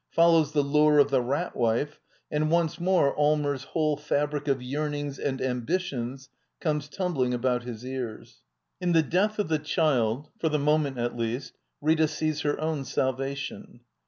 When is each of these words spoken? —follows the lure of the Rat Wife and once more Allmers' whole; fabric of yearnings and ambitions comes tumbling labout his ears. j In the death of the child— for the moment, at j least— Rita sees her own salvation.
—follows 0.09 0.51
the 0.53 0.63
lure 0.63 0.97
of 0.97 1.11
the 1.11 1.21
Rat 1.21 1.55
Wife 1.55 1.99
and 2.31 2.49
once 2.49 2.79
more 2.79 3.15
Allmers' 3.15 3.65
whole; 3.65 3.95
fabric 3.95 4.47
of 4.47 4.59
yearnings 4.59 5.19
and 5.19 5.39
ambitions 5.39 6.27
comes 6.59 6.89
tumbling 6.89 7.33
labout 7.33 7.61
his 7.61 7.85
ears. 7.85 8.41
j 8.81 8.87
In 8.87 8.91
the 8.93 9.03
death 9.03 9.37
of 9.37 9.47
the 9.47 9.59
child— 9.59 10.29
for 10.39 10.49
the 10.49 10.57
moment, 10.57 10.97
at 10.97 11.11
j 11.11 11.17
least— 11.19 11.53
Rita 11.81 12.07
sees 12.07 12.41
her 12.41 12.59
own 12.59 12.83
salvation. 12.83 13.81